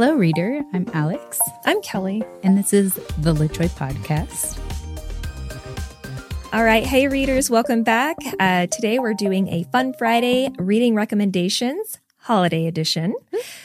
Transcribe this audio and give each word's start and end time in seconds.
Hello, 0.00 0.14
reader. 0.14 0.62
I'm 0.72 0.86
Alix, 0.94 1.40
I'm 1.64 1.82
Kelly. 1.82 2.22
and 2.44 2.56
this 2.56 2.72
is 2.72 2.94
the 3.18 3.34
Litjoy 3.34 3.68
Podcast. 3.70 4.56
All 6.52 6.62
right. 6.62 6.86
Hey, 6.86 7.08
readers, 7.08 7.50
welcome 7.50 7.82
back. 7.82 8.16
Uh, 8.38 8.68
today 8.68 9.00
we're 9.00 9.12
doing 9.14 9.48
a 9.48 9.64
Fun 9.72 9.92
Friday 9.94 10.50
reading 10.56 10.94
recommendations 10.94 11.98
holiday 12.18 12.68
edition. 12.68 13.12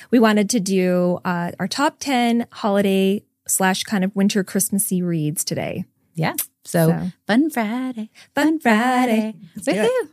We 0.10 0.18
wanted 0.18 0.50
to 0.50 0.60
do 0.60 1.20
uh, 1.24 1.52
our 1.60 1.68
top 1.68 1.98
10 2.00 2.48
holiday 2.52 3.22
slash 3.48 3.84
kind 3.84 4.04
of 4.04 4.16
winter 4.16 4.44
Christmassy 4.44 5.04
reads 5.04 5.44
today. 5.44 5.86
Yeah. 6.16 6.34
So, 6.66 6.88
So. 6.88 7.12
fun 7.28 7.52
Friday. 7.52 8.10
Fun 8.34 8.60
Friday. 8.60 9.36
Let's. 9.56 9.68
Woohoo. 9.68 10.10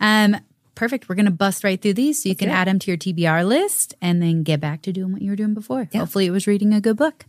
Um, 0.00 0.36
perfect. 0.74 1.08
We're 1.08 1.14
going 1.14 1.26
to 1.26 1.30
bust 1.30 1.64
right 1.64 1.80
through 1.80 1.94
these 1.94 2.22
so 2.22 2.28
you 2.28 2.36
can 2.36 2.48
it. 2.48 2.52
add 2.52 2.68
them 2.68 2.78
to 2.80 2.90
your 2.90 2.98
TBR 2.98 3.46
list 3.46 3.94
and 4.00 4.22
then 4.22 4.42
get 4.42 4.60
back 4.60 4.82
to 4.82 4.92
doing 4.92 5.12
what 5.12 5.22
you 5.22 5.30
were 5.30 5.36
doing 5.36 5.54
before. 5.54 5.88
Yeah. 5.92 6.00
Hopefully, 6.00 6.26
it 6.26 6.30
was 6.30 6.46
reading 6.46 6.72
a 6.72 6.80
good 6.80 6.96
book. 6.96 7.26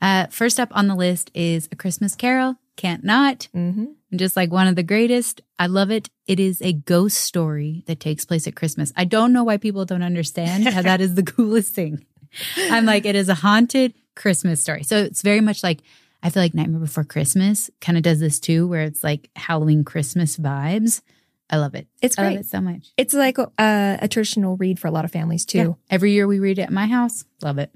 Uh, 0.00 0.26
first 0.26 0.60
up 0.60 0.68
on 0.72 0.86
the 0.86 0.94
list 0.94 1.30
is 1.34 1.68
A 1.72 1.76
Christmas 1.76 2.14
Carol. 2.14 2.56
Can't 2.76 3.04
not. 3.04 3.48
Mm-hmm. 3.54 3.84
just 4.16 4.36
like 4.36 4.50
one 4.50 4.66
of 4.66 4.74
the 4.76 4.82
greatest. 4.82 5.40
I 5.58 5.66
love 5.66 5.90
it. 5.90 6.10
It 6.26 6.40
is 6.40 6.60
a 6.60 6.72
ghost 6.72 7.18
story 7.18 7.84
that 7.86 8.00
takes 8.00 8.24
place 8.24 8.46
at 8.46 8.56
Christmas. 8.56 8.92
I 8.96 9.04
don't 9.04 9.32
know 9.32 9.44
why 9.44 9.56
people 9.58 9.84
don't 9.84 10.02
understand 10.02 10.66
how 10.68 10.82
that 10.82 11.00
is 11.00 11.14
the 11.14 11.22
coolest 11.34 11.74
thing. 11.74 12.04
I'm 12.58 12.84
like, 12.84 13.06
it 13.06 13.14
is 13.14 13.28
a 13.28 13.34
haunted 13.34 13.94
Christmas 14.16 14.60
story. 14.60 14.82
So 14.82 14.98
it's 14.98 15.22
very 15.22 15.40
much 15.40 15.62
like, 15.62 15.80
I 16.22 16.30
feel 16.30 16.42
like 16.42 16.54
Nightmare 16.54 16.80
Before 16.80 17.04
Christmas 17.04 17.70
kind 17.80 17.96
of 17.96 18.02
does 18.02 18.18
this 18.18 18.40
too, 18.40 18.66
where 18.66 18.82
it's 18.82 19.04
like 19.04 19.30
Halloween 19.36 19.84
Christmas 19.84 20.36
vibes. 20.36 21.00
I 21.54 21.58
love 21.58 21.74
it. 21.74 21.86
It's 22.02 22.18
I 22.18 22.22
love 22.22 22.32
great. 22.32 22.40
it 22.40 22.46
so 22.46 22.60
much. 22.60 22.92
It's 22.96 23.14
like 23.14 23.38
a, 23.38 23.50
a 24.02 24.08
traditional 24.08 24.56
read 24.56 24.78
for 24.78 24.88
a 24.88 24.90
lot 24.90 25.04
of 25.04 25.12
families 25.12 25.44
too. 25.44 25.58
Yeah. 25.58 25.72
Every 25.90 26.12
year 26.12 26.26
we 26.26 26.38
read 26.40 26.58
it 26.58 26.62
at 26.62 26.72
my 26.72 26.86
house. 26.86 27.24
Love 27.42 27.58
it. 27.58 27.70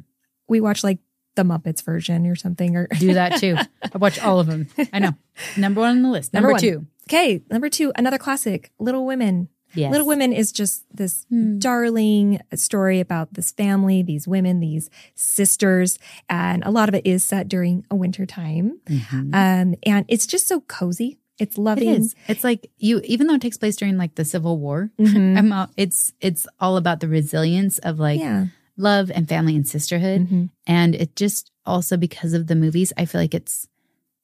We 0.49 0.61
watch 0.61 0.83
like 0.83 0.99
the 1.37 1.45
Muppets 1.45 1.83
version 1.85 2.27
or 2.27 2.35
something. 2.35 2.75
Or 2.77 2.89
Do 2.99 3.15
that 3.15 3.39
too. 3.41 3.57
I 3.95 3.99
watch 3.99 4.19
all 4.21 4.41
of 4.41 4.47
them. 4.49 4.67
I 4.93 4.99
know. 4.99 5.13
Number 5.57 5.81
one 5.83 5.91
on 5.91 6.03
the 6.03 6.09
list. 6.09 6.33
Number, 6.35 6.49
Number 6.49 6.61
two. 6.61 6.87
okay, 7.09 7.43
number 7.51 7.69
two, 7.69 7.93
another 7.97 8.19
classic, 8.19 8.73
Little 8.81 9.07
Women. 9.07 9.49
Yes. 9.75 9.93
Little 9.93 10.07
Women 10.07 10.33
is 10.33 10.51
just 10.51 10.85
this 10.93 11.27
Hmm. 11.29 11.59
darling 11.59 12.41
story 12.55 13.01
about 13.01 13.35
this 13.35 13.53
family, 13.53 14.03
these 14.03 14.27
women, 14.27 14.61
these 14.61 14.89
sisters, 15.15 15.99
and 16.29 16.65
a 16.65 16.71
lot 16.71 16.89
of 16.89 16.95
it 16.95 17.07
is 17.07 17.23
set 17.23 17.49
during 17.49 17.85
a 17.91 17.95
winter 17.95 18.25
time. 18.25 18.81
Mhm. 18.89 19.35
Um, 19.35 19.75
and 19.85 20.05
it's 20.09 20.27
just 20.27 20.49
so 20.49 20.63
cozy. 20.63 21.19
It's 21.39 21.57
loving. 21.59 21.89
is. 21.89 22.15
It's 22.27 22.43
like 22.45 22.71
you, 22.79 23.01
even 23.05 23.27
though 23.27 23.35
it 23.35 23.41
takes 23.41 23.57
place 23.57 23.77
during 23.77 23.97
like 23.97 24.15
the 24.17 24.25
Civil 24.25 24.59
War. 24.59 24.91
Mhm. 24.99 25.53
All, 25.55 25.69
it's 25.77 26.13
it's 26.21 26.47
all 26.61 26.77
about 26.77 27.01
the 27.01 27.09
resilience 27.09 27.79
of 27.79 27.99
like 27.99 28.21
yeah. 28.21 28.47
love 28.77 29.11
and 29.11 29.29
family 29.29 29.55
and 29.57 29.67
sisterhood, 29.67 30.29
Mhm. 30.29 30.51
and 30.67 30.95
it 30.95 31.15
just 31.17 31.51
also 31.65 31.97
because 31.97 32.33
of 32.35 32.47
the 32.47 32.55
movies, 32.57 32.93
I 32.97 33.05
feel 33.05 33.21
like 33.21 33.35
it's 33.35 33.69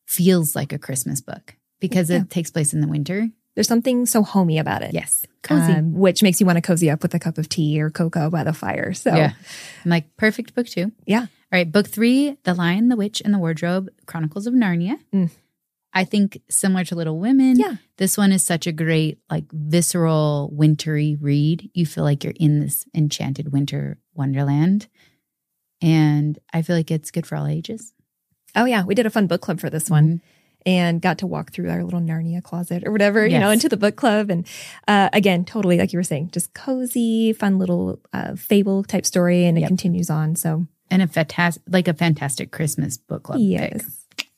feels 0.06 0.54
like 0.56 0.72
a 0.72 0.78
Christmas 0.78 1.20
book 1.20 1.56
because 1.80 2.10
Yeah. 2.10 2.22
it 2.22 2.30
takes 2.30 2.50
place 2.50 2.72
in 2.74 2.80
the 2.80 2.88
winter. 2.88 3.30
There's 3.54 3.68
something 3.68 4.04
so 4.06 4.22
homey 4.24 4.58
about 4.58 4.82
it. 4.82 4.92
Yes, 4.92 5.24
cozy. 5.42 5.72
Um, 5.72 5.92
which 5.94 6.22
makes 6.22 6.40
you 6.40 6.46
want 6.46 6.56
to 6.56 6.62
cozy 6.62 6.90
up 6.90 7.02
with 7.02 7.14
a 7.14 7.20
cup 7.20 7.38
of 7.38 7.48
tea 7.48 7.80
or 7.80 7.88
cocoa 7.90 8.28
by 8.28 8.42
the 8.42 8.52
fire. 8.52 8.92
So, 8.92 9.14
Yeah, 9.14 9.32
I'm 9.84 9.90
like 9.90 10.16
perfect 10.16 10.54
book 10.56 10.66
two. 10.66 10.90
yeah. 11.06 11.20
All 11.52 11.58
right, 11.60 11.70
book 11.70 11.86
three, 11.86 12.36
The 12.42 12.52
Lion, 12.54 12.88
the 12.88 12.96
Witch, 12.96 13.22
and 13.24 13.32
the 13.32 13.38
Wardrobe: 13.38 13.88
Chronicles 14.06 14.48
of 14.48 14.54
Narnia. 14.54 14.98
Mm. 15.12 15.30
I 15.97 16.05
think 16.05 16.41
similar 16.50 16.84
to 16.87 16.95
Little 16.97 17.19
Women. 17.20 17.56
Yeah. 17.59 17.77
This 17.98 18.19
one 18.19 18.33
is 18.33 18.42
such 18.42 18.67
a 18.67 18.73
great, 18.73 19.19
like 19.31 19.45
visceral, 19.53 20.50
wintry 20.53 21.17
read. 21.20 21.70
You 21.73 21.87
feel 21.87 22.03
like 22.05 22.25
you're 22.25 22.34
in 22.41 22.61
this 22.61 22.84
enchanted 22.95 23.53
winter 23.53 23.98
wonderland. 24.12 24.89
And 25.81 26.39
I 26.53 26.62
feel 26.62 26.77
like 26.77 26.91
it's 26.91 27.11
good 27.11 27.27
for 27.27 27.37
all 27.37 27.47
ages. 27.47 27.92
Oh, 28.56 28.65
yeah. 28.65 28.84
We 28.84 28.95
did 28.95 29.06
a 29.06 29.11
fun 29.11 29.27
book 29.27 29.41
club 29.41 29.61
for 29.61 29.70
this 29.70 29.89
one. 29.91 30.05
Mm-hmm. 30.19 30.27
and 30.67 31.03
got 31.03 31.19
to 31.19 31.27
walk 31.27 31.53
through 31.53 31.69
our 31.70 31.84
little 31.84 32.00
Narnia 32.00 32.42
closet 32.42 32.84
or 32.87 32.91
whatever, 32.92 33.27
you 33.27 33.39
know, 33.39 33.50
into 33.50 33.69
the 33.69 33.77
book 33.77 33.97
club. 33.97 34.31
And 34.31 34.47
uh, 34.88 35.10
again, 35.12 35.44
totally 35.44 35.77
like 35.77 35.93
you 35.93 35.99
were 35.99 36.03
saying, 36.04 36.31
just 36.33 36.54
cozy, 36.54 37.34
fun 37.34 37.59
little 37.59 38.00
uh, 38.15 38.34
fable 38.34 38.83
type 38.83 39.04
story, 39.04 39.44
and 39.44 39.59
it 39.59 39.62
Yep. 39.62 39.69
continues 39.69 40.09
on. 40.09 40.37
So 40.37 40.66
And 40.91 41.03
a 41.03 41.06
fantastic, 41.06 41.62
like 41.69 41.87
a 41.87 41.93
fantastic 41.94 42.50
Christmas 42.50 42.97
book 42.97 43.25
club 43.25 43.38
pick. 43.38 43.83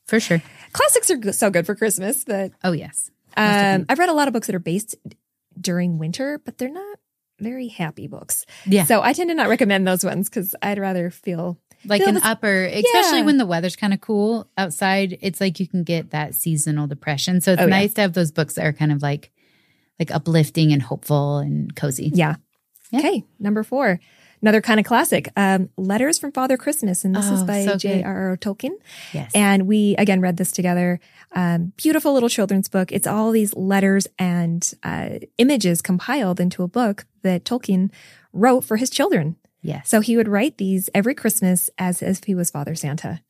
For 0.06 0.20
sure. 0.20 0.42
classics 0.72 1.10
are 1.10 1.32
so 1.32 1.50
good 1.50 1.66
for 1.66 1.74
Christmas. 1.74 2.24
But 2.24 2.52
Oh, 2.62 2.72
yes. 2.72 3.10
um, 3.36 3.86
I've 3.88 3.98
read 3.98 4.08
a 4.08 4.14
lot 4.14 4.28
of 4.28 4.34
books 4.34 4.46
that 4.46 4.54
are 4.56 4.60
based 4.60 4.96
during 5.60 5.98
winter, 5.98 6.40
but 6.44 6.58
they're 6.58 6.70
not 6.70 6.98
very 7.40 7.68
happy 7.68 8.06
books. 8.06 8.46
Yeah. 8.66 8.84
So 8.84 9.02
I 9.02 9.12
tend 9.12 9.30
to 9.30 9.34
not 9.34 9.48
recommend 9.48 9.86
those 9.86 10.04
ones 10.04 10.28
because 10.28 10.54
I'd 10.62 10.78
rather 10.78 11.10
feel 11.10 11.58
like 11.84 12.00
feel 12.00 12.08
an 12.08 12.14
this- 12.16 12.24
upper, 12.24 12.64
especially 12.64 13.18
Yeah. 13.18 13.24
when 13.24 13.36
the 13.38 13.46
weather's 13.46 13.76
kind 13.76 13.92
of 13.92 14.00
cool 14.00 14.48
outside. 14.56 15.18
It's 15.20 15.40
like 15.40 15.60
you 15.60 15.66
can 15.68 15.82
get 15.84 16.10
that 16.10 16.34
seasonal 16.34 16.86
depression. 16.86 17.40
So 17.40 17.52
it's 17.52 17.60
Oh, 17.62 17.66
yeah. 17.66 17.70
nice 17.70 17.94
to 17.94 18.00
have 18.02 18.12
those 18.14 18.32
books 18.32 18.54
that 18.54 18.64
are 18.66 18.72
kind 18.72 18.92
of 18.92 19.02
like, 19.02 19.30
like 19.98 20.10
uplifting 20.10 20.72
and 20.72 20.82
hopeful 20.82 21.38
and 21.38 21.74
cozy. 21.76 22.10
yeah. 22.14 22.36
Yeah. 22.92 23.00
Okay, 23.00 23.24
number 23.40 23.64
four. 23.64 23.98
Another 24.42 24.60
kind 24.60 24.78
of 24.78 24.86
classic, 24.86 25.28
um, 25.36 25.70
Letters 25.76 26.18
from 26.18 26.30
Father 26.32 26.56
Christmas. 26.56 27.04
And 27.04 27.14
this 27.14 27.26
is 27.30 27.42
Oh, 27.42 27.46
by 27.46 27.64
so. 27.64 27.76
J.R.R. 27.76 28.36
Tolkien. 28.36 28.72
Yes. 29.12 29.30
And 29.34 29.66
we 29.66 29.94
again 29.96 30.20
read 30.20 30.36
this 30.36 30.52
together. 30.52 31.00
Um, 31.32 31.72
beautiful 31.76 32.12
little 32.12 32.28
children's 32.28 32.68
book. 32.68 32.92
It's 32.92 33.06
all 33.06 33.30
these 33.30 33.54
letters 33.54 34.06
and 34.18 34.72
uh, 34.82 35.18
images 35.38 35.82
compiled 35.82 36.38
into 36.40 36.62
a 36.62 36.68
book 36.68 37.06
that 37.22 37.44
Tolkien 37.44 37.90
wrote 38.32 38.62
for 38.62 38.76
his 38.76 38.90
children. 38.90 39.36
yes. 39.62 39.88
So 39.88 40.00
he 40.00 40.16
would 40.16 40.28
write 40.28 40.58
these 40.58 40.88
every 40.94 41.14
Christmas 41.14 41.70
as 41.78 42.02
if 42.02 42.24
he 42.24 42.34
was 42.34 42.50
Father 42.50 42.74
Santa, 42.74 43.20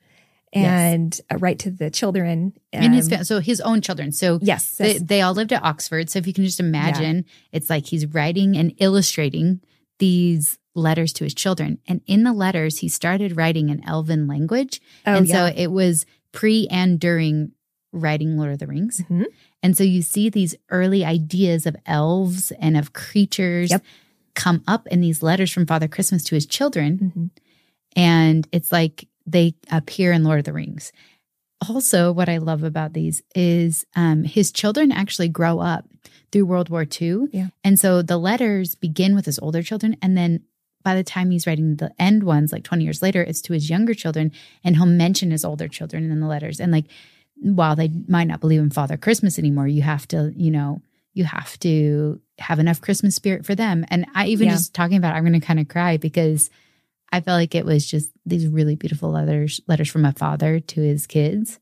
and 0.52 1.20
uh, 1.30 1.38
write 1.38 1.58
to 1.60 1.70
the 1.70 1.90
children. 1.90 2.54
and 2.72 2.94
his, 2.94 3.12
um, 3.12 3.24
so 3.24 3.40
his 3.40 3.60
own 3.60 3.80
children. 3.80 4.12
So 4.12 4.38
yes, 4.42 4.76
they, 4.76 4.92
yes. 4.94 5.02
they 5.02 5.20
all 5.20 5.34
lived 5.34 5.52
at 5.52 5.62
Oxford. 5.62 6.08
So 6.10 6.18
if 6.18 6.26
you 6.26 6.32
can 6.32 6.44
just 6.44 6.60
imagine, 6.60 7.24
it's 7.52 7.68
like 7.70 7.86
he's 7.86 8.06
writing 8.06 8.56
and 8.56 8.72
illustrating 8.78 9.60
these 9.98 10.58
letters 10.74 11.12
to 11.14 11.24
his 11.24 11.34
children. 11.34 11.78
And 11.88 12.00
in 12.06 12.22
the 12.24 12.32
letters, 12.32 12.78
he 12.78 12.88
started 12.88 13.36
writing 13.36 13.68
in 13.70 13.82
Elven 13.88 14.26
language. 14.26 14.80
oh 15.06 15.14
and 15.14 15.26
yeah, 15.26 15.48
so 15.48 15.54
it 15.56 15.68
was 15.68 16.04
pre 16.32 16.68
and 16.70 17.00
during 17.00 17.52
writing 17.92 18.36
Lord 18.36 18.52
of 18.52 18.58
the 18.58 18.66
Rings. 18.66 19.00
Mhm. 19.08 19.24
And 19.62 19.76
so 19.76 19.82
you 19.84 20.02
see 20.02 20.28
these 20.28 20.54
early 20.70 21.04
ideas 21.04 21.64
of 21.66 21.76
elves 21.86 22.50
and 22.60 22.76
of 22.76 22.92
creatures 22.92 23.70
Yep. 23.70 23.84
come 24.34 24.62
up 24.66 24.86
in 24.88 25.00
these 25.00 25.22
letters 25.22 25.50
from 25.50 25.64
Father 25.66 25.88
Christmas 25.88 26.22
to 26.24 26.34
his 26.34 26.44
children. 26.44 27.12
Mhm. 27.16 27.30
And 27.96 28.46
it's 28.52 28.70
like 28.70 29.08
they 29.26 29.54
appear 29.70 30.12
in 30.12 30.24
Lord 30.24 30.38
of 30.40 30.44
the 30.44 30.52
Rings. 30.52 30.92
Also, 31.68 32.12
what 32.12 32.28
I 32.28 32.36
love 32.38 32.62
about 32.62 32.92
these 32.92 33.22
is 33.34 33.86
um, 33.94 34.24
his 34.24 34.52
children 34.52 34.92
actually 34.92 35.28
grow 35.28 35.58
up 35.60 35.86
through 36.30 36.44
World 36.46 36.68
War 36.68 36.84
II. 37.00 37.26
Yeah. 37.32 37.48
And 37.64 37.78
so 37.78 38.02
the 38.02 38.18
letters 38.18 38.74
begin 38.74 39.14
with 39.14 39.24
his 39.24 39.38
older 39.38 39.62
children. 39.62 39.96
And 40.02 40.16
then 40.16 40.42
by 40.82 40.94
the 40.94 41.02
time 41.04 41.30
he's 41.30 41.46
writing 41.46 41.76
the 41.76 41.92
end 41.98 42.24
ones, 42.24 42.52
like 42.52 42.62
20 42.62 42.84
years 42.84 43.00
later, 43.00 43.22
it's 43.22 43.40
to 43.42 43.52
his 43.54 43.70
younger 43.70 43.94
children. 43.94 44.32
And 44.62 44.76
he'll 44.76 44.86
mention 44.86 45.30
his 45.30 45.44
older 45.44 45.66
children 45.66 46.10
in 46.10 46.20
the 46.20 46.26
letters. 46.26 46.60
And 46.60 46.70
like, 46.72 46.86
while 47.40 47.74
they 47.76 47.90
might 48.08 48.28
not 48.28 48.40
believe 48.40 48.60
in 48.60 48.70
Father 48.70 48.96
Christmas 48.96 49.38
anymore, 49.38 49.66
you 49.68 49.82
have 49.82 50.06
to, 50.08 50.32
you 50.36 50.50
know, 50.50 50.80
you 51.14 51.24
have 51.24 51.58
to 51.60 52.20
have 52.38 52.58
enough 52.58 52.80
Christmas 52.82 53.14
spirit 53.14 53.46
for 53.46 53.54
them. 53.54 53.84
And 53.88 54.06
I 54.14 54.26
even 54.26 54.48
Yeah. 54.48 54.54
just 54.54 54.74
talking 54.74 54.96
about, 54.98 55.14
it, 55.14 55.16
I'm 55.18 55.24
going 55.24 55.38
to 55.40 55.46
kind 55.46 55.58
of 55.60 55.68
cry 55.68 55.96
because 55.96 56.50
I 57.12 57.20
felt 57.20 57.36
like 57.38 57.54
it 57.54 57.64
was 57.64 57.86
just 57.86 58.10
these 58.26 58.46
really 58.46 58.74
beautiful 58.76 59.10
letters, 59.10 59.60
letters 59.68 59.88
from 59.88 60.04
a 60.04 60.12
father 60.12 60.60
to 60.60 60.80
his 60.80 61.06
kids. 61.06 61.58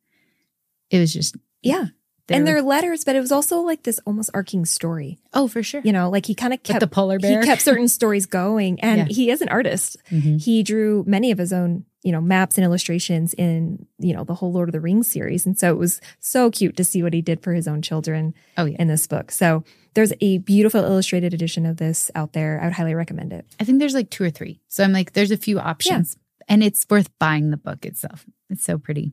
It 0.90 0.98
was 0.98 1.12
just, 1.12 1.36
yeah. 1.62 1.86
and 2.28 2.46
they're 2.46 2.62
letters, 2.62 3.04
but 3.04 3.14
it 3.16 3.20
was 3.20 3.30
also 3.32 3.60
like 3.60 3.82
this 3.82 4.00
almost 4.06 4.30
arcing 4.32 4.64
story. 4.64 5.18
oh, 5.34 5.46
for 5.48 5.62
sure. 5.62 5.82
You 5.84 5.92
know, 5.92 6.08
like 6.10 6.26
he 6.26 6.34
kind 6.34 6.54
of 6.54 6.62
kept 6.62 6.80
the 6.80 6.86
polar 6.86 7.18
bear. 7.18 7.40
he 7.40 7.46
kept 7.46 7.60
certain 7.62 7.88
stories 7.88 8.26
going, 8.26 8.80
and 8.80 8.98
Yeah. 9.10 9.14
he 9.14 9.30
is 9.30 9.42
an 9.42 9.48
artist. 9.50 9.96
Mhm. 10.10 10.40
he 10.42 10.62
drew 10.62 11.04
many 11.06 11.30
of 11.30 11.38
his 11.38 11.52
own 11.52 11.84
you 12.04 12.12
know 12.12 12.20
maps 12.20 12.56
and 12.56 12.64
illustrations 12.64 13.34
in 13.34 13.84
you 13.98 14.14
know 14.14 14.22
the 14.24 14.34
whole 14.34 14.52
lord 14.52 14.68
of 14.68 14.72
the 14.72 14.80
rings 14.80 15.10
series 15.10 15.44
and 15.46 15.58
so 15.58 15.70
it 15.72 15.78
was 15.78 16.00
so 16.20 16.50
cute 16.50 16.76
to 16.76 16.84
see 16.84 17.02
what 17.02 17.12
he 17.14 17.20
did 17.22 17.42
for 17.42 17.52
his 17.54 17.66
own 17.66 17.82
children 17.82 18.34
Oh, 18.56 18.66
yeah. 18.66 18.76
in 18.78 18.86
this 18.88 19.06
book 19.08 19.30
so 19.32 19.64
there's 19.94 20.12
a 20.20 20.38
beautiful 20.38 20.84
illustrated 20.84 21.32
edition 21.34 21.64
of 21.66 21.78
this 21.78 22.10
out 22.14 22.32
there 22.34 22.60
i 22.60 22.64
would 22.66 22.74
highly 22.74 22.94
recommend 22.94 23.32
it 23.32 23.46
I 23.58 23.64
think 23.64 23.78
there's 23.80 23.94
like 23.94 24.10
two 24.10 24.22
or 24.24 24.30
three. 24.30 24.60
So 24.68 24.84
I'm 24.84 24.92
like, 24.92 25.12
there's 25.14 25.30
a 25.30 25.36
few 25.36 25.58
options 25.58 26.16
and 26.48 26.62
it's 26.62 26.84
worth 26.90 27.08
buying 27.18 27.50
the 27.50 27.56
book 27.56 27.86
itself. 27.86 28.26
It's 28.50 28.64
so 28.64 28.76
pretty. 28.76 29.12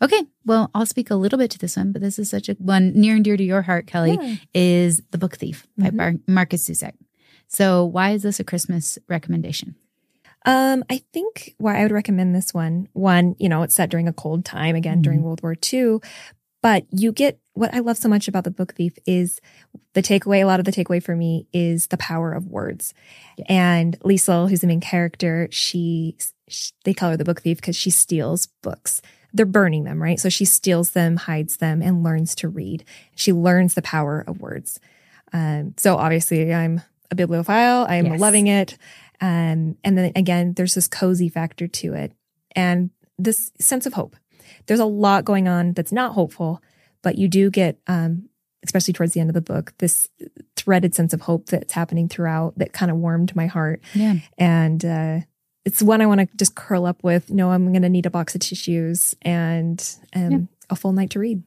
Okay. 0.00 0.22
Well, 0.46 0.70
I'll 0.74 0.86
speak 0.86 1.10
a 1.10 1.16
little 1.16 1.38
bit 1.38 1.50
to 1.52 1.58
this 1.58 1.76
one, 1.76 1.90
but 1.92 2.00
this 2.02 2.18
is 2.18 2.30
such 2.30 2.48
a 2.48 2.52
one 2.54 2.92
near 2.94 3.14
and 3.16 3.24
dear 3.24 3.36
to 3.36 3.42
your 3.42 3.62
heart, 3.62 3.86
Kelly, 3.86 4.16
Yeah. 4.20 4.36
is 4.54 5.02
The 5.10 5.18
Book 5.18 5.36
Thief 5.36 5.66
by 5.76 5.90
Mhm. 5.90 5.96
Bar- 5.96 6.14
Markus 6.28 6.68
Zusak. 6.68 6.92
So 7.48 7.84
why 7.84 8.10
is 8.12 8.22
this 8.22 8.38
a 8.40 8.44
Christmas 8.44 8.98
recommendation? 9.08 9.74
Um, 10.46 10.84
I 10.88 11.02
think 11.12 11.54
why 11.58 11.78
I 11.78 11.82
would 11.82 11.92
recommend 11.92 12.34
this 12.34 12.54
one, 12.54 12.88
one, 12.92 13.36
you 13.38 13.48
know, 13.48 13.62
it's 13.62 13.74
set 13.74 13.90
during 13.90 14.08
a 14.08 14.12
cold 14.12 14.44
time, 14.44 14.74
again, 14.74 15.02
during 15.02 15.20
Mhm. 15.20 15.22
World 15.24 15.42
War 15.42 15.54
II, 15.72 15.98
but 16.62 16.86
you 16.90 17.12
get 17.12 17.38
what 17.54 17.74
I 17.74 17.80
love 17.80 17.98
so 17.98 18.08
much 18.08 18.26
about 18.28 18.44
the 18.44 18.50
book 18.50 18.74
thief 18.74 18.94
is 19.06 19.40
the 19.92 20.00
takeaway. 20.02 20.40
A 20.40 20.44
lot 20.46 20.60
of 20.60 20.64
the 20.64 20.72
takeaway 20.72 21.02
for 21.02 21.14
me 21.14 21.46
is 21.52 21.88
the 21.88 21.96
power 21.98 22.32
of 22.32 22.46
words. 22.46 22.94
Yeah. 23.36 23.44
And 23.48 24.00
Liesl, 24.00 24.48
who's 24.48 24.60
the 24.60 24.66
main 24.66 24.80
character, 24.80 25.46
she 25.50 26.16
sh- 26.48 26.70
they 26.84 26.94
call 26.94 27.10
her 27.10 27.16
the 27.18 27.24
book 27.24 27.42
thief 27.42 27.58
because 27.58 27.76
she 27.76 27.90
steals 27.90 28.46
books. 28.62 29.02
They're 29.34 29.46
burning 29.46 29.84
them, 29.84 30.02
right? 30.02 30.18
So 30.18 30.28
she 30.28 30.44
steals 30.44 30.90
them, 30.90 31.16
hides 31.16 31.58
them, 31.58 31.82
and 31.82 32.02
learns 32.02 32.34
to 32.36 32.48
read. 32.48 32.84
She 33.14 33.32
learns 33.32 33.74
the 33.74 33.82
power 33.82 34.24
of 34.26 34.40
words. 34.40 34.80
Um, 35.32 35.74
so 35.76 35.96
obviously, 35.96 36.52
I'm 36.54 36.80
a 37.10 37.14
bibliophile. 37.14 37.86
I'm 37.88 38.06
Yes. 38.06 38.20
loving 38.20 38.46
it. 38.46 38.76
Um, 39.20 39.76
and 39.84 39.98
then 39.98 40.12
again, 40.16 40.54
there's 40.54 40.74
this 40.74 40.88
cozy 40.88 41.28
factor 41.28 41.66
to 41.66 41.94
it 41.94 42.12
and 42.56 42.90
this 43.18 43.50
sense 43.60 43.86
of 43.86 43.92
hope. 43.94 44.16
There's 44.66 44.80
a 44.80 44.84
lot 44.86 45.24
going 45.24 45.46
on 45.48 45.72
that's 45.74 45.92
not 45.92 46.14
hopeful, 46.14 46.62
but 47.02 47.16
you 47.18 47.28
do 47.28 47.50
get, 47.50 47.78
um, 47.86 48.28
especially 48.64 48.92
towards 48.94 49.12
the 49.12 49.20
end 49.20 49.30
of 49.30 49.34
the 49.34 49.40
book, 49.40 49.74
this 49.78 50.08
threaded 50.56 50.94
sense 50.94 51.12
of 51.12 51.22
hope 51.22 51.46
that's 51.46 51.72
happening 51.72 52.08
throughout 52.08 52.58
that 52.58 52.72
kind 52.72 52.90
of 52.90 52.96
warmed 52.98 53.34
my 53.36 53.46
heart. 53.46 53.80
Yeah. 53.94 54.16
And 54.38 54.84
uh, 54.84 55.20
it's 55.64 55.82
one 55.82 56.00
I 56.00 56.06
want 56.06 56.20
to 56.20 56.28
just 56.36 56.54
curl 56.54 56.86
up 56.86 57.02
with. 57.04 57.30
No, 57.30 57.50
I'm 57.50 57.72
going 57.72 57.82
to 57.82 57.88
need 57.88 58.06
a 58.06 58.10
box 58.10 58.34
of 58.34 58.40
tissues 58.40 59.14
and 59.22 59.96
um, 60.14 60.30
Yeah. 60.30 60.38
a 60.70 60.76
full 60.76 60.92
night 60.92 61.10
to 61.10 61.18
read. 61.18 61.42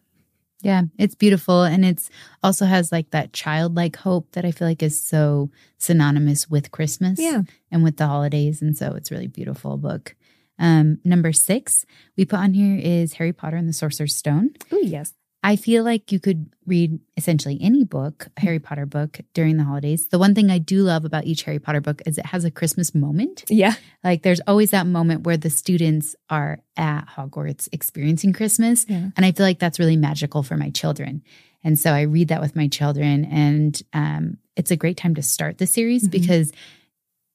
Yeah, 0.63 0.83
it's 0.97 1.13
beautiful. 1.15 1.63
And 1.63 1.83
it's 1.85 2.09
also 2.41 2.65
has 2.65 2.91
like 2.91 3.11
that 3.11 3.33
childlike 3.33 3.97
hope 3.97 4.31
that 4.31 4.45
I 4.45 4.51
feel 4.51 4.67
like 4.67 4.81
is 4.81 4.99
so 5.03 5.51
synonymous 5.77 6.49
with 6.49 6.71
Christmas 6.71 7.19
Yeah. 7.19 7.41
and 7.71 7.83
with 7.83 7.97
the 7.97 8.07
holidays. 8.07 8.61
And 8.61 8.75
so 8.77 8.93
it's 8.95 9.11
a 9.11 9.13
really 9.13 9.27
beautiful 9.27 9.77
book. 9.77 10.15
Um, 10.59 10.99
number 11.03 11.33
six 11.33 11.85
we 12.15 12.25
put 12.25 12.39
on 12.39 12.53
here 12.53 12.77
is 12.81 13.13
Harry 13.13 13.33
Potter 13.33 13.57
and 13.57 13.67
the 13.67 13.73
Sorcerer's 13.73 14.15
Stone. 14.15 14.51
Oh, 14.71 14.77
yes. 14.79 15.13
I 15.45 15.57
feel 15.57 15.83
like 15.83 16.11
you 16.11 16.19
could 16.21 16.49
read 16.65 16.99
essentially 17.17 17.57
any 17.61 17.83
book, 17.83 18.27
a 18.37 18.41
Harry 18.41 18.59
Potter 18.59 18.85
book, 18.85 19.19
during 19.33 19.57
the 19.57 19.65
holidays. 19.65 20.07
The 20.07 20.17
one 20.17 20.33
thing 20.33 20.49
I 20.49 20.57
do 20.57 20.83
love 20.83 21.03
about 21.03 21.25
each 21.25 21.43
Harry 21.43 21.59
Potter 21.59 21.81
book 21.81 22.01
is 22.05 22.17
it 22.17 22.25
has 22.27 22.45
a 22.45 22.51
Christmas 22.51 22.95
moment. 22.95 23.43
Yeah. 23.49 23.73
Like 24.05 24.23
there's 24.23 24.39
always 24.47 24.71
that 24.71 24.87
moment 24.87 25.25
where 25.25 25.35
the 25.35 25.49
students 25.49 26.15
are 26.29 26.59
at 26.77 27.05
Hogwarts 27.09 27.67
experiencing 27.73 28.31
Christmas. 28.31 28.85
Yeah. 28.87 29.09
And 29.17 29.25
I 29.25 29.33
feel 29.33 29.45
like 29.45 29.59
that's 29.59 29.79
really 29.79 29.97
magical 29.97 30.43
for 30.43 30.55
my 30.55 30.69
children. 30.69 31.21
And 31.61 31.77
so 31.77 31.91
I 31.91 32.01
read 32.01 32.29
that 32.29 32.39
with 32.41 32.55
my 32.55 32.67
children. 32.69 33.25
And 33.25 33.81
um, 33.91 34.37
it's 34.55 34.71
a 34.71 34.77
great 34.77 34.95
time 34.97 35.15
to 35.15 35.21
start 35.21 35.57
the 35.57 35.67
series 35.67 36.07
Mhm. 36.07 36.11
because 36.11 36.51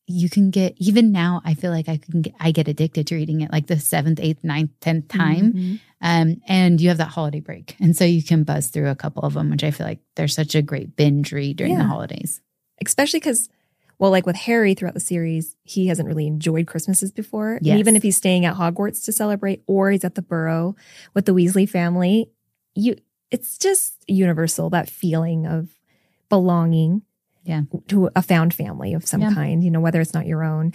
you 0.09 0.29
can 0.31 0.51
get, 0.51 0.75
even 0.79 1.13
now, 1.13 1.43
I 1.45 1.55
feel 1.55 1.71
like 1.71 1.89
I 1.89 1.99
can 1.99 2.23
get, 2.23 2.35
I 2.41 2.51
get 2.51 2.67
addicted 2.69 3.07
to 3.09 3.15
reading 3.15 3.43
it 3.43 3.53
like 3.53 3.67
the 3.67 3.79
seventh, 3.79 4.19
eighth, 4.21 4.43
ninth, 4.43 4.71
tenth 4.81 5.09
time. 5.09 5.53
Mhm. 5.53 5.81
Um, 6.01 6.41
and 6.49 6.81
you 6.81 6.89
have 6.89 6.99
that 6.99 7.09
holiday 7.09 7.41
break. 7.41 7.77
And 7.81 7.97
so 7.97 8.05
you 8.05 8.23
can 8.23 8.45
buzz 8.45 8.69
through 8.69 8.89
a 8.89 8.95
couple 8.95 9.23
of 9.23 9.35
them, 9.35 9.51
which 9.51 9.65
I 9.65 9.71
feel 9.71 9.87
like 9.87 10.01
they're 10.17 10.29
such 10.29 10.55
a 10.55 10.63
great 10.63 10.97
binge 10.97 11.31
read 11.33 11.57
during 11.59 11.77
the 11.77 11.85
holidays. 11.85 12.41
especially 12.81 13.19
because 13.21 13.49
well 13.99 14.13
like 14.13 14.25
with 14.25 14.37
harry 14.37 14.73
throughout 14.75 14.95
the 14.95 15.01
series 15.01 15.57
he 15.65 15.89
hasn't 15.89 16.07
really 16.07 16.29
enjoyed 16.29 16.65
christmases 16.69 17.11
before 17.11 17.59
Yes. 17.61 17.73
and 17.73 17.81
even 17.81 17.97
if 17.97 18.05
he's 18.05 18.17
staying 18.17 18.45
at 18.45 18.55
hogwarts 18.55 19.05
to 19.07 19.11
celebrate 19.13 19.65
or 19.67 19.91
he's 19.91 20.05
at 20.05 20.15
the 20.15 20.23
burrow 20.23 20.77
with 21.15 21.25
the 21.27 21.35
weasley 21.35 21.69
family 21.69 22.31
you 22.77 22.95
it's 23.33 23.59
just 23.59 24.05
universal 24.07 24.71
that 24.71 24.89
feeling 24.89 25.45
of 25.45 25.69
belonging 26.29 27.03
Yeah. 27.49 27.63
to 27.89 28.11
a 28.15 28.23
found 28.23 28.53
family 28.55 28.93
of 28.95 29.07
some 29.07 29.23
Yeah. 29.23 29.33
kind 29.35 29.65
you 29.65 29.71
know 29.71 29.81
whether 29.81 30.01
it's 30.01 30.15
not 30.15 30.27
your 30.27 30.45
own 30.45 30.73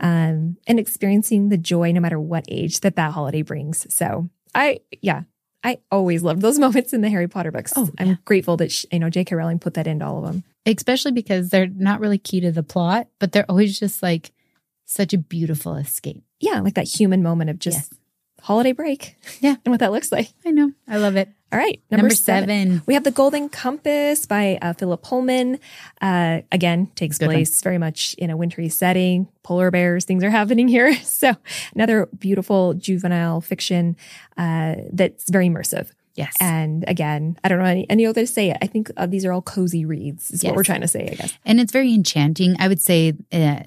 um 0.00 0.56
and 0.66 0.78
experiencing 0.78 1.48
the 1.48 1.56
joy 1.56 1.92
no 1.92 2.00
matter 2.00 2.18
what 2.20 2.44
age 2.48 2.80
that 2.80 2.96
that 2.96 3.12
holiday 3.12 3.42
brings 3.42 3.86
so 3.94 4.28
i 4.54 4.80
yeah 5.00 5.22
I 5.64 5.78
always 5.90 6.22
loved 6.22 6.42
those 6.42 6.58
moments 6.66 6.92
in 6.92 7.00
the 7.00 7.08
Harry 7.10 7.26
Potter 7.26 7.50
books. 7.50 7.72
Oh, 7.74 7.90
I'm 7.98 8.06
yeah. 8.06 8.14
grateful 8.24 8.56
that 8.58 8.70
sh 8.70 8.84
you 8.92 9.00
know 9.00 9.10
J.K. 9.10 9.34
Rowling 9.34 9.58
put 9.58 9.74
that 9.74 9.86
into 9.88 10.04
all 10.06 10.18
of 10.18 10.24
them. 10.32 10.44
especially 10.64 11.10
because 11.10 11.48
they're 11.48 11.66
not 11.66 11.98
really 11.98 12.18
key 12.18 12.40
to 12.40 12.52
the 12.52 12.62
plot, 12.62 13.08
but 13.18 13.32
they're 13.32 13.50
always 13.50 13.80
just 13.80 14.00
like 14.00 14.30
such 14.84 15.12
a 15.12 15.18
beautiful 15.18 15.74
escape. 15.74 16.22
yeah, 16.38 16.60
like 16.60 16.74
that 16.74 16.86
human 16.86 17.20
moment 17.22 17.50
of 17.50 17.58
just 17.58 17.78
Yes. 17.78 17.90
Holiday 18.46 18.72
break. 18.72 19.16
Yeah. 19.40 19.56
And 19.64 19.72
what 19.72 19.80
that 19.80 19.92
looks 19.92 20.10
like. 20.10 20.30
I 20.46 20.50
know. 20.50 20.72
I 20.88 20.96
love 20.96 21.16
it. 21.16 21.28
All 21.52 21.58
right. 21.58 21.80
Number, 21.90 22.04
Number, 22.04 22.14
seven. 22.14 22.48
seven. 22.48 22.82
We 22.86 22.94
have 22.94 23.04
The 23.04 23.10
Golden 23.10 23.48
Compass 23.48 24.24
by 24.26 24.58
uh, 24.62 24.72
Philip 24.72 25.02
Pullman. 25.02 25.58
Uh, 26.00 26.40
again, 26.50 26.86
takes 26.94 27.18
Good 27.18 27.26
one. 27.26 27.34
place 27.36 27.60
very 27.62 27.78
much 27.78 28.14
in 28.18 28.30
a 28.30 28.36
wintry 28.36 28.68
setting. 28.68 29.28
Polar 29.42 29.70
bears, 29.70 30.04
things 30.04 30.24
are 30.24 30.30
happening 30.40 30.68
here. 30.68 30.94
So 31.02 31.32
another 31.74 32.06
beautiful 32.18 32.74
juvenile 32.74 33.40
fiction 33.40 33.96
uh, 34.38 34.76
that's 34.92 35.28
very 35.30 35.48
immersive. 35.48 35.90
Yes. 36.14 36.34
And 36.40 36.82
again, 36.88 37.38
I 37.44 37.48
don't 37.48 37.58
know 37.58 37.66
any, 37.66 37.88
any 37.90 38.06
other 38.06 38.22
to 38.22 38.26
say 38.26 38.50
it. 38.50 38.56
I 38.62 38.66
think 38.66 38.90
uh, 38.96 39.06
these 39.06 39.26
are 39.26 39.32
all 39.32 39.42
cozy 39.42 39.84
reads 39.84 40.30
is 40.30 40.42
what 40.42 40.56
we're 40.56 40.64
trying 40.64 40.80
to 40.80 40.88
say, 40.88 41.10
I 41.12 41.14
guess. 41.14 41.38
and 41.44 41.60
it's 41.60 41.72
very 41.72 41.92
enchanting. 41.92 42.56
I 42.58 42.68
would 42.68 42.80
say 42.80 43.10
uh, 43.32 43.60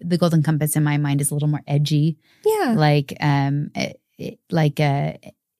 the 0.00 0.16
Golden 0.18 0.42
Compass 0.42 0.76
in 0.76 0.82
my 0.82 0.96
mind 0.96 1.20
is 1.20 1.30
a 1.30 1.34
little 1.34 1.48
more 1.48 1.62
edgy. 1.68 2.16
Yeah. 2.44 2.74
Like, 2.76 3.12
um, 3.20 3.70
it, 3.74 3.99
it- 4.20 4.38
like, 4.50 4.78
uh, 4.80 5.14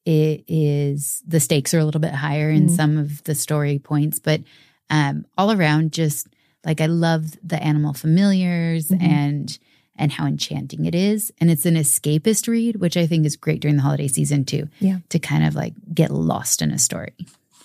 it 0.07 0.45
is 0.49 1.23
the 1.27 1.41
stakes 1.41 1.75
are 1.75 1.79
a 1.79 1.85
little 1.85 2.01
bit 2.01 2.15
higher 2.15 2.51
in 2.51 2.67
Mm. 2.69 2.77
some 2.77 2.97
of 2.97 3.23
the 3.25 3.35
story 3.35 3.79
points, 3.79 4.19
but 4.19 4.41
um, 4.89 5.25
all 5.39 5.53
around, 5.53 5.93
just 5.93 6.27
like 6.65 6.81
I 6.81 6.87
love 6.87 7.37
the 7.45 7.63
animal 7.63 7.93
familiars 7.95 8.89
Mhm. 8.91 9.03
and 9.03 9.59
and 9.97 10.13
how 10.13 10.27
enchanting 10.27 10.87
it 10.87 10.95
is, 10.95 11.31
and 11.39 11.51
it's 11.51 11.67
an 11.67 11.75
escapist 11.75 12.49
read, 12.49 12.77
which 12.77 12.97
I 12.97 13.07
think 13.07 13.27
is 13.27 13.37
great 13.37 13.61
during 13.61 13.77
the 13.77 13.83
holiday 13.83 14.09
season 14.09 14.45
too. 14.47 14.69
Yeah. 14.81 15.01
to 15.11 15.19
kind 15.19 15.45
of 15.45 15.55
like 15.55 15.75
get 15.95 16.11
lost 16.11 16.63
in 16.63 16.71
a 16.71 16.79
story. 16.79 17.13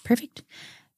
Perfect. 0.03 0.43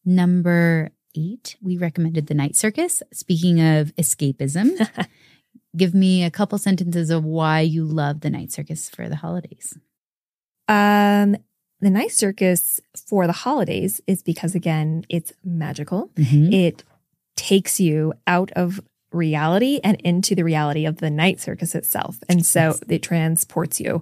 Number 0.03 0.91
eight, 1.15 1.55
we 1.61 1.77
recommended 1.77 2.27
the 2.27 2.33
Night 2.33 2.55
Circus. 2.55 3.03
Speaking 3.13 3.59
of 3.61 3.95
escapism, 3.97 4.69
give 5.77 5.93
me 5.93 6.23
a 6.23 6.31
couple 6.31 6.57
sentences 6.57 7.09
of 7.09 7.23
why 7.23 7.61
you 7.61 7.83
love 7.83 8.21
the 8.21 8.29
Night 8.29 8.51
Circus 8.51 8.89
for 8.89 9.07
the 9.07 9.17
holidays. 9.17 9.77
Um, 10.67 11.35
the 11.79 11.89
night 11.89 12.11
circus 12.11 12.79
for 13.07 13.27
the 13.27 13.33
holidays 13.33 14.01
is 14.07 14.23
because 14.23 14.55
again, 14.55 15.05
it's 15.09 15.31
magical. 15.43 16.09
Mhm. 16.15 16.51
It 16.53 16.83
takes 17.35 17.79
you 17.79 18.13
out 18.25 18.51
of 18.55 18.81
reality 19.11 19.79
and 19.83 19.99
into 20.01 20.35
the 20.35 20.43
reality 20.43 20.85
of 20.85 20.97
the 20.97 21.09
night 21.09 21.39
circus 21.39 21.75
itself. 21.75 22.17
And 22.27 22.45
so 22.45 22.59
Yes. 22.69 22.81
it 22.89 23.03
transports 23.03 23.79
you. 23.79 24.01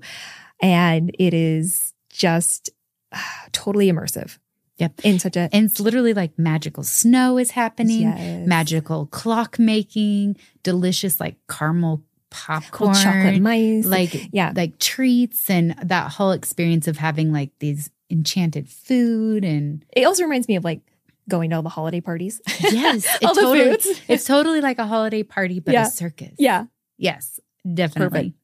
And 0.61 1.11
it 1.19 1.33
is 1.33 1.93
just 2.09 2.69
ah, 3.11 3.45
totally 3.51 3.91
immersive. 3.91 4.37
Yep. 4.77 5.01
In 5.05 5.19
such 5.19 5.35
a 5.37 5.49
And 5.53 5.65
it's 5.65 5.79
literally 5.79 6.13
like 6.13 6.37
magical 6.39 6.83
snow 6.83 7.37
is 7.37 7.51
happening, 7.51 8.01
Yes. 8.01 8.47
magical 8.47 9.05
clock 9.07 9.59
making, 9.59 10.37
delicious 10.63 11.19
like 11.19 11.35
caramel 11.49 12.03
popcorn, 12.35 12.91
Little 12.93 13.03
chocolate 13.03 13.41
mice. 13.41 13.85
like 13.85 14.29
yeah. 14.33 14.51
like 14.55 14.77
treats, 14.79 15.49
and 15.49 15.75
that 15.83 16.11
whole 16.11 16.31
experience 16.31 16.87
of 16.87 16.97
having 16.97 17.31
like 17.31 17.51
these 17.59 17.89
enchanted 18.09 18.69
food 18.69 19.43
and 19.43 19.83
It 19.95 20.03
also 20.05 20.23
reminds 20.23 20.47
me 20.47 20.55
of 20.57 20.63
like 20.63 20.81
going 21.27 21.49
to 21.49 21.55
all 21.55 21.63
the 21.63 21.69
holiday 21.69 22.01
parties. 22.01 22.41
yes, 22.61 23.05
it 23.21 23.25
all 23.25 23.33
the 23.33 23.41
totally, 23.41 23.71
foods. 23.71 24.01
it's 24.07 24.25
totally 24.25 24.61
like 24.61 24.77
a 24.77 24.85
holiday 24.85 25.23
party, 25.23 25.59
but 25.59 25.73
Yeah. 25.73 25.87
a 25.87 25.89
circus. 25.89 26.33
yeah. 26.37 26.65
Yes, 26.97 27.39
definitely. 27.71 28.35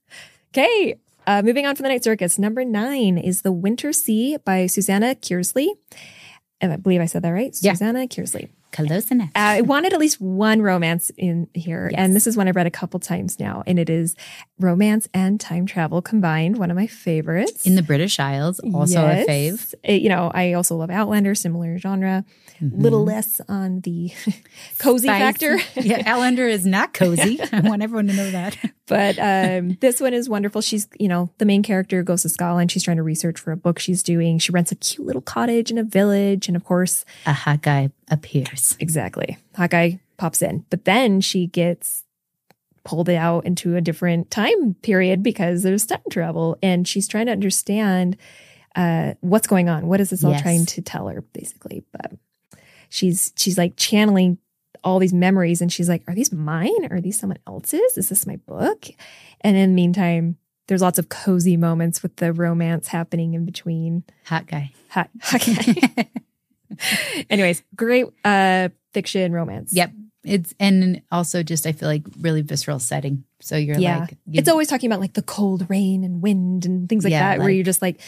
Okay. 0.53 0.95
Uh, 1.27 1.41
moving 1.43 1.65
on 1.67 1.75
from 1.75 1.83
the 1.83 1.89
night 1.89 2.03
circus. 2.03 2.39
Number 2.39 2.65
nine 2.65 3.17
is 3.19 3.43
The 3.43 3.51
Winter 3.51 3.93
Sea 3.93 4.37
by 4.43 4.65
Susanna 4.65 5.13
Kearsley. 5.15 5.67
And 6.59 6.73
I 6.73 6.77
believe 6.77 6.99
I 6.99 7.05
said 7.05 7.21
that 7.21 7.29
right. 7.29 7.55
Yeah. 7.61 7.73
Susanna 7.73 8.07
Kearsley. 8.07 8.49
Close 8.71 9.11
enough. 9.11 9.29
I 9.35 9.61
wanted 9.61 9.93
at 9.93 9.99
least 9.99 10.21
one 10.21 10.61
romance 10.61 11.11
in 11.17 11.47
here. 11.53 11.89
Yes. 11.91 11.99
And 11.99 12.15
this 12.15 12.25
is 12.25 12.37
one 12.37 12.47
I've 12.47 12.55
read 12.55 12.67
a 12.67 12.71
couple 12.71 12.99
times 12.99 13.39
now. 13.39 13.63
And 13.67 13.77
it 13.77 13.89
is 13.89 14.15
romance 14.63 15.07
and 15.13 15.39
time 15.39 15.65
travel 15.65 16.01
combined. 16.01 16.57
One 16.57 16.71
of 16.71 16.77
my 16.77 16.87
favorites. 16.87 17.65
In 17.65 17.75
the 17.75 17.83
British 17.83 18.19
Isles, 18.19 18.59
also 18.73 19.01
Yes. 19.01 19.25
a 19.27 19.29
fave. 19.29 19.73
It- 19.83 20.01
you 20.01 20.09
know, 20.09 20.31
I 20.33 20.53
also 20.53 20.75
love 20.75 20.89
Outlander, 20.89 21.35
similar 21.35 21.77
genre. 21.77 22.23
Mhm. 22.61 22.81
Little 22.81 23.03
less 23.03 23.41
on 23.49 23.81
the 23.81 24.11
cozy 24.79 25.07
Spicy. 25.07 25.19
factor. 25.19 25.57
yeah, 25.81 26.03
Outlander 26.05 26.47
is 26.47 26.65
not 26.65 26.93
cozy. 26.93 27.39
I 27.51 27.61
want 27.61 27.81
everyone 27.81 28.07
to 28.07 28.13
know 28.13 28.31
that. 28.31 28.57
But 28.87 29.17
um, 29.19 29.77
this 29.79 30.01
one 30.01 30.13
is 30.13 30.27
wonderful. 30.27 30.59
She's, 30.59 30.89
you 30.99 31.07
know, 31.07 31.29
the 31.37 31.45
main 31.45 31.63
character 31.63 32.03
goes 32.03 32.23
to 32.23 32.29
Scotland. 32.29 32.73
She's 32.73 32.83
trying 32.83 32.97
to 32.97 33.03
research 33.03 33.39
for 33.39 33.53
a 33.53 33.55
book 33.55 33.79
she's 33.79 34.03
doing. 34.03 34.37
She 34.37 34.51
rents 34.51 34.73
a 34.73 34.75
cute 34.75 35.07
little 35.07 35.21
cottage 35.21 35.71
in 35.71 35.77
a 35.77 35.83
village. 35.85 36.49
And 36.49 36.57
of 36.57 36.65
course, 36.65 37.05
A 37.25 37.31
hot 37.31 37.61
guy 37.61 37.91
appears. 38.09 38.75
exactly, 38.81 39.37
Hawkeye 39.55 39.93
pops 40.17 40.41
in. 40.41 40.65
But 40.69 40.83
then 40.83 41.21
she 41.21 41.47
gets 41.47 42.03
pulled 42.83 43.09
it 43.09 43.15
out 43.15 43.45
into 43.45 43.75
a 43.75 43.81
different 43.81 44.31
time 44.31 44.73
period 44.81 45.21
because 45.23 45.63
there's 45.63 45.85
time 45.85 45.99
travel. 46.09 46.57
And 46.63 46.87
she's 46.87 47.07
trying 47.07 47.27
to 47.27 47.31
understand 47.31 48.17
uh, 48.75 49.13
what's 49.21 49.47
going 49.47 49.69
on. 49.69 49.87
What 49.87 49.99
is 50.01 50.09
this 50.11 50.23
all 50.23 50.31
Yes. 50.31 50.41
trying 50.41 50.65
to 50.67 50.81
tell 50.81 51.07
her, 51.09 51.21
basically? 51.21 51.83
But 51.91 52.13
she's 52.89 53.33
she's 53.37 53.57
like 53.57 53.73
channeling 53.77 54.37
all 54.83 54.97
these 54.97 55.13
memories 55.13 55.61
and 55.61 55.71
she's 55.71 55.87
like 55.87 56.01
are 56.07 56.15
these 56.15 56.31
mine 56.31 56.87
are 56.89 56.99
these 56.99 57.19
someone 57.19 57.37
else's 57.45 57.97
is 57.97 58.09
this 58.09 58.25
my 58.25 58.37
book 58.47 58.87
and 59.41 59.55
in 59.55 59.69
the 59.69 59.75
meantime 59.75 60.35
there's 60.67 60.81
lots 60.81 60.97
of 60.97 61.07
cozy 61.07 61.55
moments 61.55 62.01
with 62.01 62.15
the 62.15 62.33
romance 62.33 62.87
happening 62.87 63.35
in 63.35 63.45
between 63.45 64.03
Hot 64.25 64.47
guy. 64.47 64.71
hot 64.89 65.09
guy. 65.21 66.07
anyways 67.29 67.61
great 67.75 68.07
uh 68.25 68.69
fiction 68.93 69.31
romance 69.33 69.71
Yep. 69.73 69.91
It's 70.23 70.53
and 70.59 71.01
also 71.11 71.41
just 71.43 71.65
I 71.65 71.71
feel 71.71 71.89
like 71.89 72.03
really 72.19 72.41
visceral 72.41 72.79
setting. 72.79 73.23
So 73.39 73.57
you're 73.57 73.77
yeah. 73.79 73.99
like 74.01 74.11
you- 74.27 74.39
it's 74.39 74.49
always 74.49 74.67
talking 74.67 74.87
about 74.89 74.99
like 75.01 75.13
the 75.13 75.21
cold 75.23 75.65
rain 75.69 76.03
and 76.03 76.21
wind 76.21 76.65
and 76.65 76.87
things 76.87 77.03
like 77.03 77.11
Yeah, 77.11 77.31
that, 77.31 77.39
where 77.39 77.47
like- 77.47 77.55
you 77.55 77.63
just 77.63 77.81
like 77.81 77.99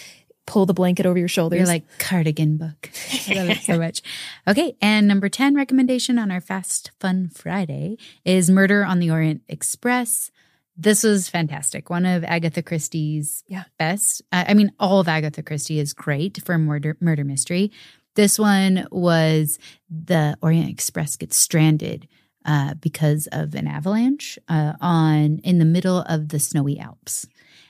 pull 0.46 0.65
the 0.65 0.74
blanket 0.74 1.05
over 1.05 1.17
your 1.17 1.27
shoulders. 1.29 1.58
You're 1.58 1.67
like 1.67 1.86
cardigan 2.00 2.58
book. 2.58 2.89
I 3.29 3.34
love 3.36 3.50
it 3.50 3.62
so 3.62 3.77
much. 3.79 4.01
Okay, 4.48 4.75
and 4.82 5.08
number 5.08 5.29
10 5.29 5.55
recommendation 5.55 6.20
on 6.20 6.32
our 6.32 6.41
Fast 6.41 6.91
Fun 7.00 7.29
Friday 7.29 7.98
is 8.25 8.50
Murder 8.50 8.84
on 8.84 9.00
the 9.00 9.10
Orient 9.10 9.41
Express. 9.48 10.29
This 10.75 11.03
was 11.03 11.29
fantastic. 11.29 11.89
One 11.89 12.05
of 12.05 12.24
Agatha 12.25 12.62
Christie's 12.62 13.43
Yeah. 13.48 13.63
best. 13.79 14.22
I 14.32 14.48
I 14.50 14.53
mean, 14.53 14.72
all 14.79 15.00
of 15.00 15.08
Agatha 15.08 15.41
Christie 15.43 15.79
is 15.79 15.93
great 15.93 16.43
for 16.43 16.58
murder 16.58 16.98
murder 17.00 17.24
mystery. 17.24 17.72
This 18.15 18.38
one 18.38 18.88
was 18.91 19.58
the 19.89 20.38
Orient 20.41 20.70
Express 20.70 21.15
gets 21.15 21.36
stranded 21.38 22.08
uh, 22.46 22.74
because 22.75 23.27
of 23.32 23.55
an 23.55 23.67
avalanche 23.67 24.38
uh, 24.50 24.74
on 24.82 25.39
in 25.43 25.60
the 25.60 25.65
middle 25.65 26.00
of 26.01 26.29
the 26.29 26.39
snowy 26.39 26.77
Alps. 26.79 27.25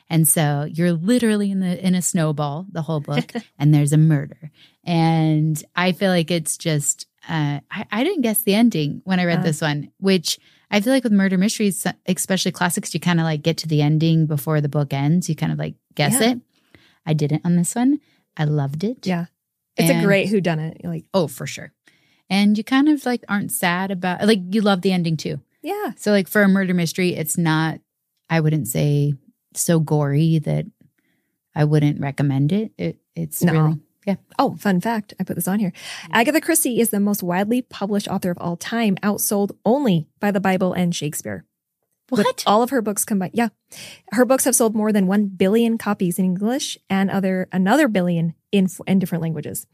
And 0.09 0.27
so 0.27 0.67
you're 0.71 0.91
literally 0.93 1.49
in 1.49 1.59
the 1.59 1.85
in 1.85 1.95
a 1.95 2.01
snowball 2.01 2.65
the 2.71 2.81
whole 2.83 2.99
book, 2.99 3.31
and 3.59 3.73
there's 3.73 3.93
a 3.93 3.97
murder. 3.97 4.51
And 4.83 5.63
I 5.75 5.91
feel 5.93 6.11
like 6.11 6.29
it's 6.29 6.57
just 6.57 7.07
uh, 7.29 7.59
I, 7.71 7.85
I 7.91 8.03
didn't 8.03 8.21
guess 8.21 8.43
the 8.43 8.53
ending 8.53 9.01
when 9.05 9.19
I 9.19 9.25
read 9.25 9.39
Uh. 9.39 9.43
this 9.43 9.61
one, 9.61 9.91
which 9.99 10.37
I 10.69 10.81
feel 10.81 10.91
like 10.91 11.03
with 11.03 11.13
murder 11.13 11.37
mysteries, 11.37 11.85
especially 12.05 12.51
classics, 12.51 12.93
you 12.93 12.99
kind 12.99 13.19
of 13.19 13.23
like 13.23 13.43
get 13.43 13.57
to 13.57 13.67
the 13.67 13.81
ending 13.81 14.25
before 14.25 14.59
the 14.59 14.69
book 14.69 14.91
ends. 14.93 15.29
You 15.29 15.35
kind 15.35 15.51
of 15.53 15.57
like 15.57 15.75
guess 15.95 16.19
Yeah. 16.19 16.31
it. 16.31 16.39
I 17.05 17.13
didn't 17.13 17.45
on 17.45 17.55
this 17.55 17.75
one. 17.75 17.99
I 18.35 18.43
loved 18.45 18.83
it. 18.83 19.05
yeah. 19.07 19.25
It's 19.77 19.89
a 19.89 20.01
great 20.03 20.29
who 20.29 20.39
done 20.41 20.59
it. 20.59 20.81
Like, 20.83 21.05
Oh, 21.13 21.27
for 21.27 21.47
sure. 21.47 21.71
And 22.29 22.57
you 22.57 22.63
kind 22.63 22.89
of 22.89 23.05
like 23.05 23.23
aren't 23.27 23.51
sad 23.51 23.91
about 23.91 24.25
like 24.25 24.39
you 24.51 24.61
love 24.61 24.81
the 24.81 24.91
ending 24.91 25.17
too. 25.17 25.39
yeah. 25.61 25.91
So 25.97 26.11
like 26.11 26.27
for 26.27 26.41
a 26.41 26.47
murder 26.47 26.73
mystery, 26.73 27.15
it's 27.15 27.37
not 27.37 27.79
I 28.29 28.39
wouldn't 28.39 28.67
say 28.67 29.13
so 29.53 29.79
gory 29.79 30.39
that 30.39 30.65
I 31.55 31.65
wouldn't 31.65 31.99
recommend 31.99 32.51
it. 32.51 32.71
It 32.77 32.97
it's 33.15 33.43
No. 33.43 33.53
really 33.53 33.79
yeah. 34.05 34.15
Oh, 34.37 34.55
fun 34.57 34.81
fact. 34.81 35.13
I 35.19 35.23
put 35.23 35.35
this 35.37 35.47
on 35.47 35.59
here. 35.59 35.71
Agatha 36.11 36.41
Christie 36.41 36.81
is 36.81 36.89
the 36.89 36.99
most 36.99 37.23
widely 37.23 37.61
published 37.61 38.09
author 38.09 38.31
of 38.31 38.37
all 38.39 38.57
time, 38.57 38.95
outsold 38.97 39.51
only 39.65 40.07
by 40.19 40.29
the 40.31 40.41
Bible 40.41 40.73
and 40.73 40.93
Shakespeare. 40.93 41.45
With 42.17 42.43
all 42.47 42.61
of 42.63 42.69
her 42.71 42.81
books 42.81 43.03
combined. 43.05 43.31
Yeah. 43.33 43.49
Her 44.11 44.25
books 44.25 44.45
have 44.45 44.55
sold 44.55 44.75
more 44.75 44.91
than 44.91 45.07
1 45.07 45.27
billion 45.27 45.77
copies 45.77 46.19
in 46.19 46.25
English 46.25 46.77
and 46.89 47.09
other 47.11 47.47
another 47.51 47.87
billion 47.87 48.33
in 48.51 48.67
in 48.87 48.99
different 48.99 49.21
languages. 49.21 49.65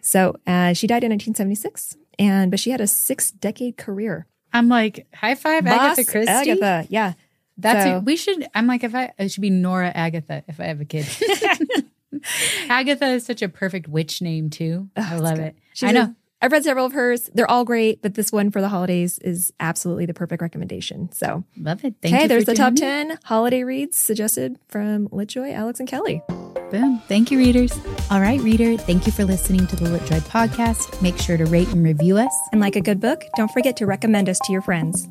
So, 0.00 0.36
uh, 0.46 0.72
she 0.74 0.86
died 0.86 1.04
in 1.04 1.10
1976 1.10 1.96
and 2.18 2.50
but 2.50 2.60
she 2.60 2.70
had 2.70 2.80
a 2.80 2.84
6-decade 2.84 3.76
career. 3.76 4.26
I'm 4.52 4.68
like 4.68 5.06
high 5.14 5.34
five 5.34 5.64
Boss 5.64 5.98
Agatha 5.98 6.04
Christie. 6.10 6.30
Agatha. 6.32 6.86
Yeah. 6.90 7.12
That's 7.58 7.84
So- 7.84 7.96
it. 7.98 8.04
we 8.04 8.16
should. 8.16 8.46
I'm 8.54 8.66
like 8.66 8.84
if 8.84 8.94
I 8.94 9.12
it 9.18 9.30
should 9.30 9.40
be 9.42 9.50
Nora 9.50 9.88
Agatha 9.94 10.44
if 10.48 10.60
I 10.60 10.64
have 10.64 10.80
a 10.80 10.84
kid. 10.84 11.06
Agatha 12.68 13.06
is 13.08 13.24
such 13.26 13.42
a 13.42 13.48
perfect 13.48 13.88
witch 13.88 14.22
name 14.22 14.50
too. 14.50 14.88
I 14.96 15.00
Oh, 15.12 15.14
it's 15.14 15.22
love 15.22 15.38
it. 15.38 15.56
She's 15.74 15.88
I 15.88 15.92
know. 15.92 16.02
a- 16.02 16.16
I've 16.42 16.52
read 16.52 16.64
several 16.64 16.86
of 16.86 16.92
hers. 16.92 17.30
They're 17.34 17.50
all 17.50 17.64
great, 17.64 18.02
but 18.02 18.14
this 18.14 18.30
one 18.30 18.50
for 18.50 18.60
the 18.60 18.68
holidays 18.68 19.18
is 19.18 19.52
absolutely 19.58 20.06
the 20.06 20.14
perfect 20.14 20.42
recommendation. 20.42 21.10
So, 21.12 21.44
love 21.56 21.84
it. 21.84 21.94
Thank 22.02 22.14
okay, 22.14 22.26
there's 22.26 22.44
the 22.44 22.54
top 22.54 22.74
tuning 22.74 22.88
in. 22.88 23.08
10 23.08 23.18
holiday 23.24 23.64
reads 23.64 23.96
suggested 23.96 24.58
from 24.68 25.08
Litjoy, 25.08 25.54
Alix, 25.54 25.80
and 25.80 25.88
Kelly. 25.88 26.22
Boom. 26.70 27.00
Thank 27.06 27.30
you, 27.30 27.38
readers. 27.38 27.72
All 28.10 28.20
right, 28.20 28.40
reader. 28.40 28.76
Thank 28.76 29.06
you 29.06 29.12
for 29.12 29.24
listening 29.24 29.66
to 29.68 29.76
the 29.76 29.86
LitJoy 29.86 30.20
podcast. 30.22 31.00
Make 31.00 31.16
sure 31.16 31.36
to 31.36 31.46
rate 31.46 31.68
and 31.68 31.84
review 31.84 32.18
us. 32.18 32.34
And 32.52 32.60
like 32.60 32.76
a 32.76 32.80
good 32.80 33.00
book, 33.00 33.22
don't 33.36 33.50
forget 33.50 33.76
to 33.78 33.86
recommend 33.86 34.28
us 34.28 34.38
to 34.40 34.52
your 34.52 34.62
friends. 34.62 35.08